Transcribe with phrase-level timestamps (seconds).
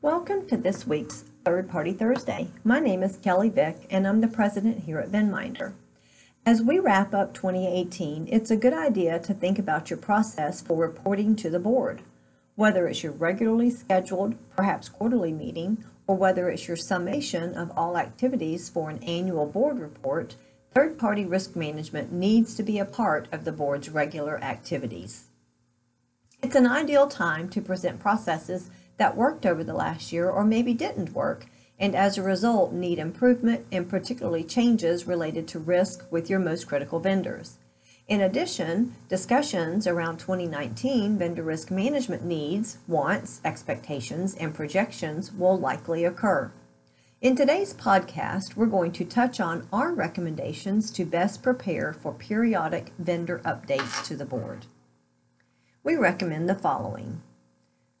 [0.00, 2.46] Welcome to this week's Third Party Thursday.
[2.62, 5.72] My name is Kelly Vick, and I'm the president here at Venminder.
[6.46, 10.76] As we wrap up 2018, it's a good idea to think about your process for
[10.76, 12.02] reporting to the board.
[12.54, 17.98] Whether it's your regularly scheduled, perhaps quarterly meeting, or whether it's your summation of all
[17.98, 20.36] activities for an annual board report,
[20.72, 25.24] third party risk management needs to be a part of the board's regular activities.
[26.40, 30.74] It's an ideal time to present processes that worked over the last year or maybe
[30.74, 31.46] didn't work
[31.78, 36.66] and as a result need improvement and particularly changes related to risk with your most
[36.66, 37.58] critical vendors.
[38.08, 46.04] In addition, discussions around 2019 vendor risk management needs, wants, expectations, and projections will likely
[46.04, 46.50] occur.
[47.20, 52.92] In today's podcast, we're going to touch on our recommendations to best prepare for periodic
[52.98, 54.66] vendor updates to the board.
[55.84, 57.20] We recommend the following.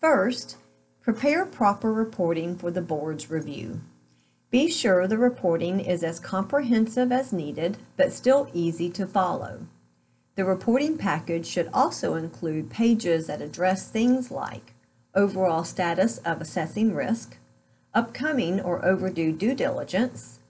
[0.00, 0.56] First,
[1.02, 3.80] Prepare proper reporting for the board's review.
[4.50, 9.66] Be sure the reporting is as comprehensive as needed, but still easy to follow.
[10.34, 14.74] The reporting package should also include pages that address things like
[15.14, 17.38] overall status of assessing risk,
[17.94, 20.40] upcoming or overdue due diligence,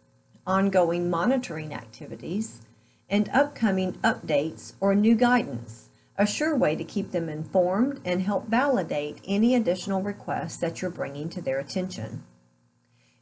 [0.46, 2.62] ongoing monitoring activities,
[3.08, 5.89] and upcoming updates or new guidance
[6.20, 10.90] a sure way to keep them informed and help validate any additional requests that you're
[10.90, 12.22] bringing to their attention.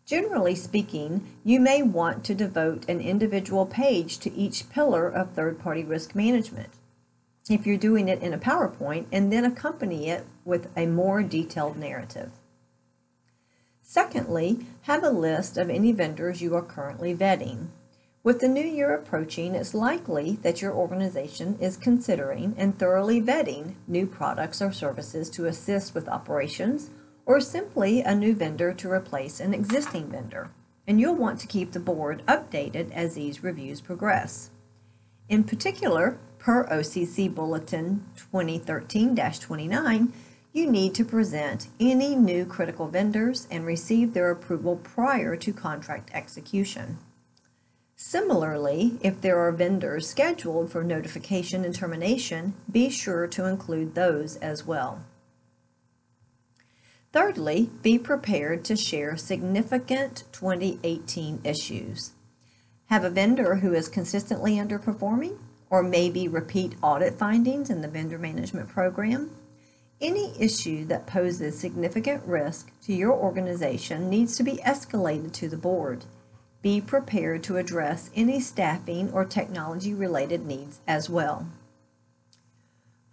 [0.04, 5.60] Generally speaking, you may want to devote an individual page to each pillar of third
[5.60, 6.70] party risk management.
[7.48, 11.76] If you're doing it in a PowerPoint, and then accompany it with a more detailed
[11.76, 12.32] narrative.
[13.80, 17.68] Secondly, have a list of any vendors you are currently vetting.
[18.24, 23.74] With the new year approaching, it's likely that your organization is considering and thoroughly vetting
[23.86, 26.90] new products or services to assist with operations
[27.24, 30.50] or simply a new vendor to replace an existing vendor.
[30.86, 34.50] And you'll want to keep the board updated as these reviews progress.
[35.28, 40.12] In particular, per OCC Bulletin 2013 29,
[40.52, 46.10] you need to present any new critical vendors and receive their approval prior to contract
[46.12, 46.98] execution.
[48.08, 54.36] Similarly, if there are vendors scheduled for notification and termination, be sure to include those
[54.36, 55.02] as well.
[57.12, 62.12] Thirdly, be prepared to share significant 2018 issues.
[62.86, 65.36] Have a vendor who is consistently underperforming
[65.68, 69.32] or maybe repeat audit findings in the vendor management program.
[70.00, 75.58] Any issue that poses significant risk to your organization needs to be escalated to the
[75.58, 76.06] board
[76.60, 81.46] be prepared to address any staffing or technology related needs as well.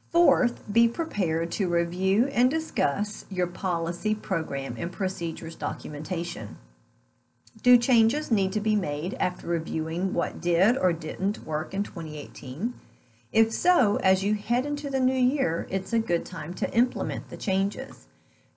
[0.10, 6.58] Fourth, be prepared to review and discuss your policy, program, and procedures documentation.
[7.62, 12.74] Do changes need to be made after reviewing what did or didn't work in 2018?
[13.32, 17.30] If so, as you head into the new year, it's a good time to implement
[17.30, 18.08] the changes.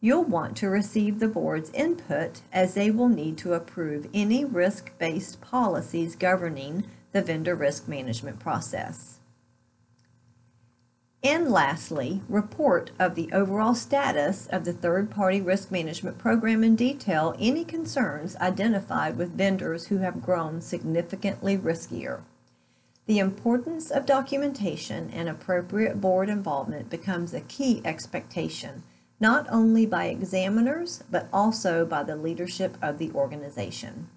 [0.00, 5.40] You'll want to receive the board's input as they will need to approve any risk-based
[5.40, 9.18] policies governing the vendor risk management process.
[11.24, 17.34] And lastly, report of the overall status of the third-party risk management program in detail
[17.40, 22.20] any concerns identified with vendors who have grown significantly riskier.
[23.06, 28.84] The importance of documentation and appropriate board involvement becomes a key expectation
[29.20, 34.08] not only by examiners, but also by the leadership of the organization.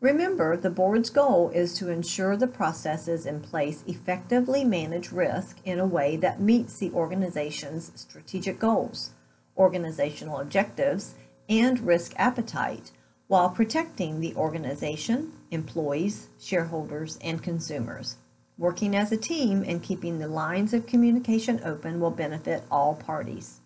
[0.00, 5.78] Remember, the board's goal is to ensure the processes in place effectively manage risk in
[5.78, 9.10] a way that meets the organization's strategic goals,
[9.56, 11.14] organizational objectives,
[11.48, 12.90] and risk appetite
[13.28, 18.16] while protecting the organization, employees, shareholders, and consumers.
[18.58, 23.60] Working as a team and keeping the lines of communication open will benefit all parties.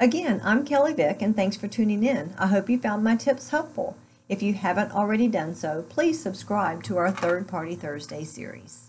[0.00, 2.34] Again, I'm Kelly Vick, and thanks for tuning in.
[2.36, 3.96] I hope you found my tips helpful.
[4.28, 8.83] If you haven't already done so, please subscribe to our Third Party Thursday series.